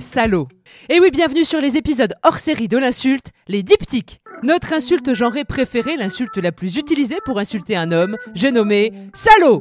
Salaud. 0.00 0.48
Et 0.88 0.98
oui, 0.98 1.10
bienvenue 1.10 1.44
sur 1.44 1.60
les 1.60 1.76
épisodes 1.76 2.14
hors 2.24 2.38
série 2.38 2.68
de 2.68 2.78
l'insulte, 2.78 3.26
les 3.48 3.62
diptyques. 3.62 4.20
Notre 4.42 4.72
insulte 4.72 5.12
genrée 5.12 5.44
préférée, 5.44 5.96
l'insulte 5.96 6.38
la 6.38 6.52
plus 6.52 6.76
utilisée 6.76 7.18
pour 7.24 7.38
insulter 7.38 7.76
un 7.76 7.92
homme, 7.92 8.16
j'ai 8.34 8.50
nommé 8.50 8.92
salaud. 9.12 9.58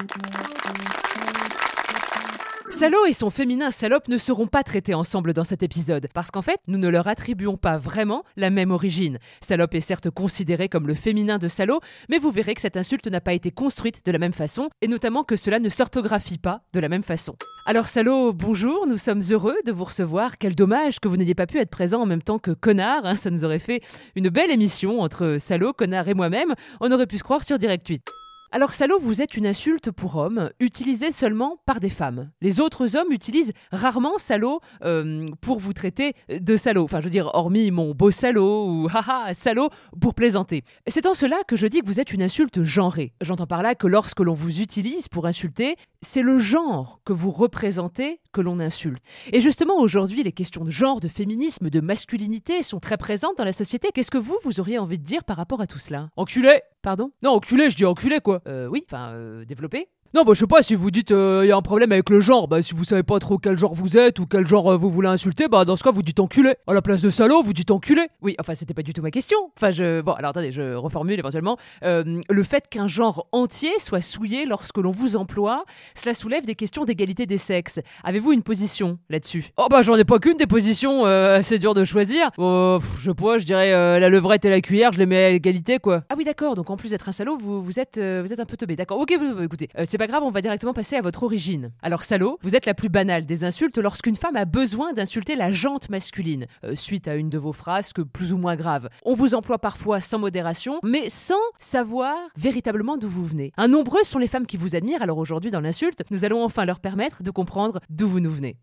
Salaud 2.79 3.05
et 3.07 3.11
son 3.11 3.29
féminin 3.29 3.71
salope 3.71 4.07
ne 4.07 4.15
seront 4.15 4.47
pas 4.47 4.63
traités 4.63 4.93
ensemble 4.93 5.33
dans 5.33 5.43
cet 5.43 5.63
épisode, 5.63 6.07
parce 6.13 6.31
qu'en 6.31 6.41
fait, 6.41 6.61
nous 6.67 6.77
ne 6.77 6.87
leur 6.87 7.09
attribuons 7.09 7.57
pas 7.57 7.77
vraiment 7.77 8.23
la 8.37 8.49
même 8.49 8.71
origine. 8.71 9.19
Salope 9.41 9.75
est 9.75 9.81
certes 9.81 10.09
considéré 10.09 10.69
comme 10.69 10.87
le 10.87 10.93
féminin 10.93 11.39
de 11.39 11.49
salaud, 11.49 11.81
mais 12.07 12.19
vous 12.19 12.31
verrez 12.31 12.53
que 12.53 12.61
cette 12.61 12.77
insulte 12.77 13.07
n'a 13.07 13.19
pas 13.19 13.33
été 13.33 13.51
construite 13.51 13.99
de 14.05 14.11
la 14.13 14.17
même 14.17 14.31
façon, 14.31 14.69
et 14.81 14.87
notamment 14.87 15.25
que 15.25 15.35
cela 15.35 15.59
ne 15.59 15.67
s'orthographie 15.67 16.37
pas 16.37 16.61
de 16.71 16.79
la 16.79 16.87
même 16.87 17.03
façon. 17.03 17.35
Alors 17.65 17.89
salaud, 17.89 18.31
bonjour, 18.31 18.87
nous 18.87 18.95
sommes 18.95 19.23
heureux 19.29 19.57
de 19.65 19.73
vous 19.73 19.83
recevoir. 19.83 20.37
Quel 20.37 20.55
dommage 20.55 21.01
que 21.01 21.09
vous 21.09 21.17
n'ayez 21.17 21.35
pas 21.35 21.47
pu 21.47 21.59
être 21.59 21.71
présent 21.71 22.03
en 22.03 22.05
même 22.05 22.23
temps 22.23 22.39
que 22.39 22.51
connard, 22.51 23.05
hein, 23.05 23.15
ça 23.15 23.29
nous 23.29 23.43
aurait 23.43 23.59
fait 23.59 23.81
une 24.15 24.29
belle 24.29 24.51
émission 24.51 25.01
entre 25.01 25.35
salaud, 25.37 25.73
connard 25.73 26.07
et 26.07 26.13
moi-même, 26.13 26.55
on 26.79 26.89
aurait 26.93 27.07
pu 27.07 27.17
se 27.17 27.23
croire 27.23 27.43
sur 27.43 27.59
Direct 27.59 27.85
8. 27.85 28.09
Alors 28.51 28.73
salaud, 28.73 28.97
vous 28.99 29.21
êtes 29.21 29.37
une 29.37 29.45
insulte 29.45 29.91
pour 29.91 30.15
homme, 30.15 30.49
utilisée 30.59 31.11
seulement 31.11 31.61
par 31.67 31.79
des 31.79 31.91
femmes. 31.91 32.31
Les 32.41 32.59
autres 32.59 32.97
hommes 32.97 33.11
utilisent 33.11 33.53
rarement 33.71 34.17
salaud 34.17 34.59
euh, 34.83 35.29
pour 35.39 35.59
vous 35.59 35.71
traiter 35.71 36.13
de 36.29 36.55
salaud. 36.55 36.83
Enfin, 36.83 36.99
je 36.99 37.05
veux 37.05 37.11
dire, 37.11 37.29
hormis 37.35 37.69
mon 37.69 37.93
beau 37.93 38.09
salaud 38.09 38.65
ou 38.65 38.87
haha 38.91 39.35
salaud 39.35 39.69
pour 40.01 40.15
plaisanter. 40.15 40.63
C'est 40.87 41.05
en 41.05 41.13
cela 41.13 41.37
que 41.47 41.55
je 41.55 41.67
dis 41.67 41.81
que 41.81 41.85
vous 41.85 41.99
êtes 41.99 42.11
une 42.11 42.23
insulte 42.23 42.63
genrée. 42.63 43.13
J'entends 43.21 43.45
par 43.45 43.61
là 43.61 43.75
que 43.75 43.85
lorsque 43.85 44.19
l'on 44.19 44.33
vous 44.33 44.61
utilise 44.61 45.09
pour 45.09 45.27
insulter, 45.27 45.75
c'est 46.01 46.23
le 46.23 46.39
genre 46.39 47.01
que 47.05 47.13
vous 47.13 47.29
représentez 47.29 48.19
que 48.31 48.41
l'on 48.41 48.59
insulte. 48.59 49.03
Et 49.31 49.41
justement, 49.41 49.77
aujourd'hui, 49.79 50.23
les 50.23 50.31
questions 50.31 50.63
de 50.63 50.71
genre, 50.71 50.99
de 50.99 51.07
féminisme, 51.07 51.69
de 51.69 51.81
masculinité 51.81 52.63
sont 52.63 52.79
très 52.79 52.97
présentes 52.97 53.37
dans 53.37 53.45
la 53.45 53.51
société. 53.51 53.89
Qu'est-ce 53.93 54.11
que 54.11 54.17
vous, 54.17 54.39
vous 54.43 54.59
auriez 54.59 54.79
envie 54.79 54.97
de 54.97 55.03
dire 55.03 55.23
par 55.23 55.37
rapport 55.37 55.61
à 55.61 55.67
tout 55.67 55.77
cela? 55.79 56.09
Enculé 56.15 56.61
Pardon? 56.81 57.11
Non, 57.23 57.31
enculé, 57.31 57.69
je 57.69 57.75
dis 57.75 57.85
enculé, 57.85 58.19
quoi. 58.19 58.41
Euh, 58.47 58.67
oui, 58.67 58.83
enfin, 58.85 59.11
euh, 59.13 59.43
développé 59.45 59.89
non, 60.15 60.23
bah 60.23 60.33
je 60.33 60.39
sais 60.39 60.47
pas, 60.47 60.63
si 60.63 60.73
vous 60.73 60.89
dites 60.89 61.11
il 61.11 61.15
euh, 61.15 61.45
y 61.45 61.51
a 61.51 61.55
un 61.55 61.61
problème 61.61 61.91
avec 61.91 62.09
le 62.09 62.19
genre, 62.19 62.47
bah 62.47 62.63
si 62.63 62.73
vous 62.73 62.83
savez 62.83 63.03
pas 63.03 63.19
trop 63.19 63.37
quel 63.37 63.59
genre 63.59 63.75
vous 63.75 63.95
êtes 63.95 64.17
ou 64.17 64.25
quel 64.25 64.47
genre 64.47 64.71
euh, 64.71 64.75
vous 64.75 64.89
voulez 64.89 65.07
insulter, 65.07 65.47
bah 65.47 65.65
dans 65.65 65.75
ce 65.75 65.83
cas 65.83 65.91
vous 65.91 66.01
dites 66.01 66.19
enculé. 66.19 66.55
À 66.65 66.73
la 66.73 66.81
place 66.81 67.03
de 67.03 67.11
salaud, 67.11 67.43
vous 67.43 67.53
dites 67.53 67.69
enculé. 67.69 68.07
Oui, 68.23 68.35
enfin 68.39 68.55
c'était 68.55 68.73
pas 68.73 68.81
du 68.81 68.91
tout 68.91 69.03
ma 69.03 69.11
question. 69.11 69.37
Enfin 69.55 69.69
je... 69.69 70.01
Bon, 70.01 70.13
alors 70.13 70.31
attendez, 70.31 70.51
je 70.51 70.73
reformule 70.73 71.19
éventuellement. 71.19 71.57
Euh, 71.83 72.21
le 72.27 72.43
fait 72.43 72.67
qu'un 72.67 72.87
genre 72.87 73.27
entier 73.31 73.69
soit 73.77 74.01
souillé 74.01 74.45
lorsque 74.45 74.79
l'on 74.79 74.89
vous 74.89 75.15
emploie, 75.15 75.63
cela 75.93 76.15
soulève 76.15 76.43
des 76.43 76.55
questions 76.55 76.85
d'égalité 76.85 77.27
des 77.27 77.37
sexes. 77.37 77.79
Avez-vous 78.03 78.31
une 78.31 78.41
position 78.41 78.97
là-dessus? 79.11 79.51
Oh 79.57 79.67
bah 79.69 79.83
j'en 79.83 79.95
ai 79.95 80.05
pas 80.05 80.17
qu'une 80.17 80.37
des 80.37 80.47
positions, 80.47 81.03
c'est 81.43 81.59
dur 81.59 81.75
de 81.75 81.83
choisir. 81.83 82.31
Oh, 82.39 82.79
je 82.97 83.11
sais 83.11 83.13
pas, 83.13 83.37
je 83.37 83.45
dirais 83.45 83.99
la 83.99 84.09
levrette 84.09 84.43
et 84.45 84.49
la 84.49 84.61
cuillère, 84.61 84.91
je 84.91 84.97
les 84.97 85.05
mets 85.05 85.25
à 85.25 85.29
l'égalité 85.29 85.77
quoi. 85.77 86.01
Ah 86.09 86.15
oui 86.17 86.23
d'accord, 86.23 86.55
donc 86.55 86.71
en 86.71 86.77
plus 86.77 86.89
d'être 86.89 87.07
un 87.07 87.11
salaud, 87.11 87.37
vous, 87.37 87.61
vous, 87.61 87.79
êtes, 87.79 87.99
vous 87.99 88.33
êtes 88.33 88.39
un 88.39 88.45
peu 88.45 88.57
teubé. 88.57 88.75
D'accord, 88.75 88.97
ok, 88.97 89.15
écoutez, 89.43 89.69
c'est 89.83 89.98
pas 89.99 90.07
grave, 90.07 90.23
on 90.23 90.31
va 90.31 90.39
directement 90.39 90.71
passer 90.71 90.95
à 90.95 91.01
votre 91.01 91.23
origine. 91.23 91.73
Alors 91.81 92.03
salaud, 92.03 92.39
vous 92.41 92.55
êtes 92.55 92.65
la 92.65 92.73
plus 92.73 92.87
banale 92.87 93.25
des 93.25 93.43
insultes 93.43 93.77
lorsqu'une 93.77 94.15
femme 94.15 94.37
a 94.37 94.45
besoin 94.45 94.93
d'insulter 94.93 95.35
la 95.35 95.51
jante 95.51 95.89
masculine, 95.89 96.47
euh, 96.63 96.73
suite 96.73 97.09
à 97.09 97.15
une 97.15 97.29
de 97.29 97.37
vos 97.37 97.51
frasques 97.51 98.01
plus 98.01 98.31
ou 98.31 98.37
moins 98.37 98.55
graves. 98.55 98.87
On 99.03 99.13
vous 99.13 99.35
emploie 99.35 99.59
parfois 99.59 99.99
sans 99.99 100.17
modération, 100.17 100.79
mais 100.83 101.09
sans 101.09 101.35
savoir 101.59 102.15
véritablement 102.37 102.95
d'où 102.95 103.09
vous 103.09 103.25
venez. 103.25 103.51
Un 103.57 103.67
nombreux 103.67 104.03
sont 104.03 104.19
les 104.19 104.29
femmes 104.29 104.47
qui 104.47 104.55
vous 104.55 104.73
admirent, 104.73 105.01
alors 105.01 105.17
aujourd'hui 105.17 105.51
dans 105.51 105.59
l'insulte, 105.59 106.03
nous 106.11 106.23
allons 106.23 106.45
enfin 106.45 106.63
leur 106.63 106.79
permettre 106.79 107.21
de 107.21 107.31
comprendre 107.31 107.81
d'où 107.89 108.07
vous 108.07 108.21
nous 108.21 108.31
venez. 108.31 108.55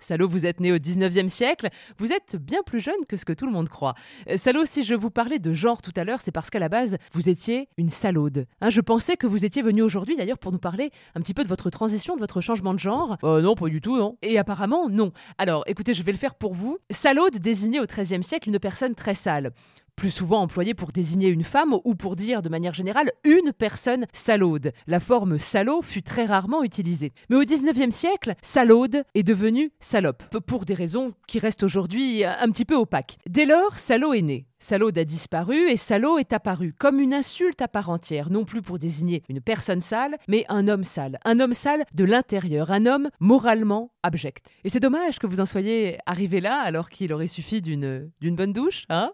Salaud, 0.00 0.28
vous 0.28 0.46
êtes 0.46 0.60
né 0.60 0.72
au 0.72 0.76
19e 0.78 1.28
siècle, 1.28 1.68
vous 1.98 2.12
êtes 2.12 2.36
bien 2.36 2.62
plus 2.64 2.80
jeune 2.80 3.04
que 3.08 3.16
ce 3.16 3.24
que 3.24 3.32
tout 3.32 3.46
le 3.46 3.52
monde 3.52 3.68
croit. 3.68 3.94
Euh, 4.28 4.36
salaud, 4.36 4.64
si 4.64 4.82
je 4.82 4.94
vous 4.94 5.10
parlais 5.10 5.38
de 5.38 5.52
genre 5.52 5.82
tout 5.82 5.92
à 5.96 6.04
l'heure, 6.04 6.20
c'est 6.20 6.32
parce 6.32 6.50
qu'à 6.50 6.58
la 6.58 6.68
base, 6.68 6.96
vous 7.12 7.28
étiez 7.28 7.68
une 7.76 7.90
salaude. 7.90 8.46
Hein, 8.60 8.70
je 8.70 8.80
pensais 8.80 9.16
que 9.16 9.26
vous 9.26 9.44
étiez 9.44 9.62
venu 9.62 9.82
aujourd'hui 9.82 10.16
d'ailleurs 10.16 10.38
pour 10.38 10.52
nous 10.52 10.58
parler 10.58 10.90
un 11.14 11.20
petit 11.20 11.34
peu 11.34 11.42
de 11.42 11.48
votre 11.48 11.70
transition, 11.70 12.14
de 12.14 12.20
votre 12.20 12.40
changement 12.40 12.74
de 12.74 12.78
genre. 12.78 13.18
Euh, 13.24 13.42
non, 13.42 13.54
pas 13.54 13.68
du 13.68 13.80
tout, 13.80 13.96
non. 13.96 14.16
Et 14.22 14.38
apparemment, 14.38 14.88
non. 14.88 15.12
Alors, 15.38 15.64
écoutez, 15.66 15.94
je 15.94 16.02
vais 16.02 16.12
le 16.12 16.18
faire 16.18 16.34
pour 16.34 16.54
vous. 16.54 16.78
Salaude 16.90 17.38
désignait 17.38 17.80
au 17.80 17.86
13e 17.86 18.22
siècle 18.22 18.48
une 18.48 18.58
personne 18.58 18.94
très 18.94 19.14
sale 19.14 19.52
plus 20.00 20.10
souvent 20.10 20.40
employé 20.40 20.72
pour 20.72 20.92
désigner 20.92 21.28
une 21.28 21.44
femme 21.44 21.76
ou 21.84 21.94
pour 21.94 22.16
dire 22.16 22.40
de 22.40 22.48
manière 22.48 22.72
générale 22.72 23.10
une 23.22 23.52
personne 23.52 24.06
salaude. 24.14 24.72
La 24.86 24.98
forme 24.98 25.36
salaud 25.36 25.82
fut 25.82 26.02
très 26.02 26.24
rarement 26.24 26.64
utilisée. 26.64 27.12
Mais 27.28 27.36
au 27.36 27.42
XIXe 27.42 27.94
siècle, 27.94 28.34
salaude 28.40 29.04
est 29.14 29.22
devenue 29.22 29.72
salope, 29.78 30.22
pour 30.46 30.64
des 30.64 30.72
raisons 30.72 31.12
qui 31.26 31.38
restent 31.38 31.64
aujourd'hui 31.64 32.24
un 32.24 32.48
petit 32.50 32.64
peu 32.64 32.76
opaques. 32.76 33.18
Dès 33.28 33.44
lors, 33.44 33.76
salaud 33.76 34.14
est 34.14 34.22
né. 34.22 34.46
Salaud 34.62 34.96
a 34.98 35.04
disparu 35.04 35.70
et 35.70 35.76
salaud 35.78 36.18
est 36.18 36.34
apparu 36.34 36.74
comme 36.76 37.00
une 37.00 37.14
insulte 37.14 37.62
à 37.62 37.68
part 37.68 37.88
entière, 37.88 38.30
non 38.30 38.44
plus 38.44 38.60
pour 38.60 38.78
désigner 38.78 39.22
une 39.30 39.40
personne 39.40 39.80
sale, 39.80 40.18
mais 40.28 40.44
un 40.50 40.68
homme 40.68 40.84
sale. 40.84 41.18
Un 41.24 41.40
homme 41.40 41.54
sale 41.54 41.84
de 41.94 42.04
l'intérieur, 42.04 42.70
un 42.70 42.84
homme 42.84 43.08
moralement 43.20 43.90
abject. 44.02 44.44
Et 44.64 44.68
c'est 44.68 44.78
dommage 44.78 45.18
que 45.18 45.26
vous 45.26 45.40
en 45.40 45.46
soyez 45.46 45.98
arrivé 46.04 46.40
là 46.40 46.60
alors 46.60 46.90
qu'il 46.90 47.12
aurait 47.14 47.26
suffi 47.26 47.62
d'une 47.62 48.10
d'une 48.20 48.36
bonne 48.36 48.52
douche, 48.52 48.84
hein 48.90 49.12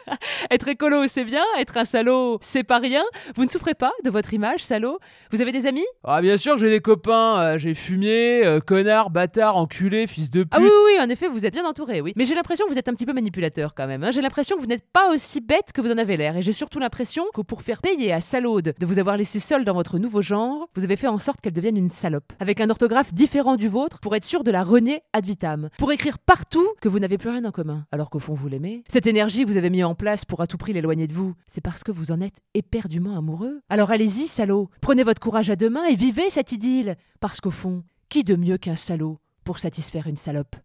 Être 0.50 0.66
écolo, 0.66 1.06
c'est 1.06 1.24
bien, 1.24 1.44
être 1.58 1.76
un 1.76 1.84
salaud, 1.84 2.38
c'est 2.40 2.64
pas 2.64 2.78
rien. 2.78 3.04
Vous 3.36 3.44
ne 3.44 3.48
souffrez 3.48 3.74
pas 3.74 3.92
de 4.04 4.10
votre 4.10 4.34
image, 4.34 4.64
salaud 4.64 4.98
Vous 5.30 5.40
avez 5.40 5.52
des 5.52 5.66
amis? 5.66 5.86
Ah 6.02 6.20
bien 6.20 6.36
sûr, 6.36 6.56
j'ai 6.56 6.70
des 6.70 6.80
copains, 6.80 7.38
euh, 7.38 7.58
j'ai 7.58 7.74
fumier, 7.74 8.44
euh, 8.44 8.58
connard, 8.58 9.10
bâtard, 9.10 9.56
enculé, 9.56 10.08
fils 10.08 10.28
de 10.28 10.42
pute. 10.42 10.52
Ah 10.52 10.58
oui, 10.60 10.66
oui, 10.68 10.94
oui, 10.96 11.04
en 11.04 11.08
effet, 11.08 11.28
vous 11.28 11.46
êtes 11.46 11.54
bien 11.54 11.66
entouré, 11.66 12.00
oui. 12.00 12.12
Mais 12.16 12.24
j'ai 12.24 12.34
l'impression 12.34 12.66
que 12.66 12.72
vous 12.72 12.78
êtes 12.78 12.88
un 12.88 12.94
petit 12.94 13.06
peu 13.06 13.12
manipulateur 13.12 13.74
quand 13.76 13.86
même. 13.86 14.02
Hein. 14.02 14.10
J'ai 14.10 14.22
l'impression 14.22 14.56
que 14.56 14.60
vous 14.60 14.68
n'êtes 14.68 14.87
pas 14.92 15.12
aussi 15.12 15.40
bête 15.40 15.72
que 15.72 15.80
vous 15.80 15.90
en 15.90 15.98
avez 15.98 16.16
l'air. 16.16 16.36
Et 16.36 16.42
j'ai 16.42 16.52
surtout 16.52 16.78
l'impression 16.78 17.24
que 17.34 17.40
pour 17.40 17.62
faire 17.62 17.80
payer 17.80 18.12
à 18.12 18.20
Salaude 18.20 18.74
de 18.78 18.86
vous 18.86 18.98
avoir 18.98 19.16
laissé 19.16 19.40
seul 19.40 19.64
dans 19.64 19.74
votre 19.74 19.98
nouveau 19.98 20.22
genre, 20.22 20.68
vous 20.74 20.84
avez 20.84 20.96
fait 20.96 21.06
en 21.06 21.18
sorte 21.18 21.40
qu'elle 21.40 21.52
devienne 21.52 21.76
une 21.76 21.90
salope. 21.90 22.32
Avec 22.40 22.60
un 22.60 22.70
orthographe 22.70 23.14
différent 23.14 23.56
du 23.56 23.68
vôtre 23.68 24.00
pour 24.00 24.14
être 24.16 24.24
sûr 24.24 24.44
de 24.44 24.50
la 24.50 24.62
renier 24.62 25.02
ad 25.12 25.24
vitam. 25.26 25.68
Pour 25.78 25.92
écrire 25.92 26.18
partout 26.18 26.66
que 26.80 26.88
vous 26.88 26.98
n'avez 26.98 27.18
plus 27.18 27.30
rien 27.30 27.44
en 27.44 27.52
commun. 27.52 27.86
Alors 27.92 28.10
qu'au 28.10 28.18
fond, 28.18 28.34
vous 28.34 28.48
l'aimez. 28.48 28.84
Cette 28.88 29.06
énergie 29.06 29.44
que 29.44 29.48
vous 29.48 29.56
avez 29.56 29.70
mis 29.70 29.84
en 29.84 29.94
place 29.94 30.24
pour 30.24 30.40
à 30.40 30.46
tout 30.46 30.58
prix 30.58 30.72
l'éloigner 30.72 31.06
de 31.06 31.12
vous, 31.12 31.34
c'est 31.46 31.60
parce 31.60 31.84
que 31.84 31.92
vous 31.92 32.10
en 32.10 32.20
êtes 32.20 32.40
éperdument 32.54 33.16
amoureux. 33.16 33.60
Alors 33.68 33.90
allez-y, 33.90 34.26
salaud. 34.26 34.70
Prenez 34.80 35.02
votre 35.02 35.20
courage 35.20 35.50
à 35.50 35.56
deux 35.56 35.70
mains 35.70 35.84
et 35.84 35.94
vivez 35.94 36.30
cette 36.30 36.52
idylle. 36.52 36.96
Parce 37.20 37.40
qu'au 37.40 37.50
fond, 37.50 37.82
qui 38.08 38.24
de 38.24 38.36
mieux 38.36 38.58
qu'un 38.58 38.76
salaud 38.76 39.18
pour 39.44 39.58
satisfaire 39.58 40.06
une 40.06 40.16
salope? 40.16 40.56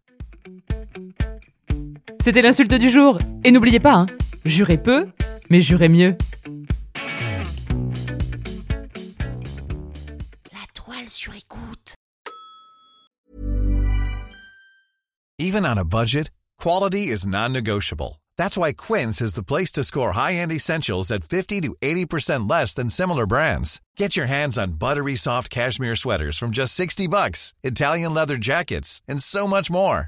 C'était 2.23 2.41
l'insulte 2.41 2.73
du 2.73 2.89
jour. 2.89 3.17
Et 3.43 3.51
n'oubliez 3.51 3.81
pas, 3.81 3.95
hein, 3.95 4.05
Jurez 4.45 4.77
peu, 4.77 5.07
mais 5.49 5.61
jurez 5.61 5.89
mieux. 5.89 6.15
La 10.53 10.65
toile 10.73 11.09
sur 11.09 11.33
écoute. 11.35 11.95
Even 15.37 15.65
on 15.65 15.77
a 15.77 15.83
budget, 15.83 16.31
quality 16.57 17.09
is 17.09 17.27
non-negotiable. 17.27 18.21
That's 18.37 18.57
why 18.57 18.71
Quince 18.71 19.19
is 19.19 19.33
the 19.33 19.43
place 19.43 19.73
to 19.73 19.83
score 19.83 20.13
high-end 20.13 20.53
essentials 20.53 21.11
at 21.11 21.25
50 21.25 21.59
to 21.59 21.75
80% 21.81 22.49
less 22.49 22.73
than 22.73 22.89
similar 22.89 23.25
brands. 23.25 23.81
Get 23.97 24.15
your 24.15 24.27
hands 24.27 24.57
on 24.57 24.79
buttery 24.79 25.17
soft 25.17 25.49
cashmere 25.49 25.97
sweaters 25.97 26.37
from 26.37 26.51
just 26.51 26.73
60 26.73 27.07
bucks, 27.07 27.53
Italian 27.63 28.13
leather 28.13 28.37
jackets, 28.37 29.01
and 29.09 29.21
so 29.21 29.45
much 29.45 29.69
more. 29.69 30.07